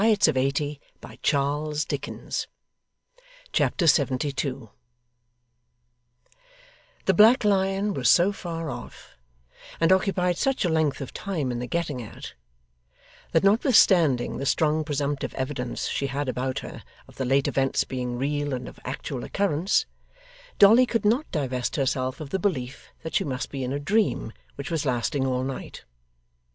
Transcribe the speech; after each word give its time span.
what 0.01 0.07
a 0.07 0.09
long 0.09 0.15
way 0.15 0.49
it 1.13 1.33
was 1.35 1.85
to 1.85 1.95
the 1.95 1.99
Black 1.99 2.09
Lion! 2.09 2.29
Chapter 3.53 3.85
72 3.85 4.71
The 7.05 7.13
Black 7.13 7.45
Lion 7.45 7.93
was 7.93 8.09
so 8.09 8.31
far 8.31 8.71
off, 8.71 9.11
and 9.79 9.91
occupied 9.91 10.39
such 10.39 10.65
a 10.65 10.69
length 10.69 11.01
of 11.01 11.13
time 11.13 11.51
in 11.51 11.59
the 11.59 11.67
getting 11.67 12.01
at, 12.01 12.33
that 13.31 13.43
notwithstanding 13.43 14.37
the 14.39 14.47
strong 14.47 14.83
presumptive 14.83 15.35
evidence 15.35 15.87
she 15.87 16.07
had 16.07 16.27
about 16.27 16.57
her 16.57 16.83
of 17.07 17.17
the 17.17 17.23
late 17.23 17.47
events 17.47 17.83
being 17.83 18.17
real 18.17 18.55
and 18.55 18.67
of 18.67 18.79
actual 18.83 19.23
occurrence, 19.23 19.85
Dolly 20.57 20.87
could 20.87 21.05
not 21.05 21.29
divest 21.29 21.75
herself 21.75 22.19
of 22.19 22.31
the 22.31 22.39
belief 22.39 22.89
that 23.03 23.13
she 23.13 23.23
must 23.23 23.51
be 23.51 23.63
in 23.63 23.71
a 23.71 23.79
dream 23.79 24.33
which 24.55 24.71
was 24.71 24.83
lasting 24.83 25.27
all 25.27 25.43
night. 25.43 25.85